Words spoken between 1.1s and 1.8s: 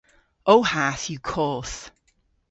yw koth.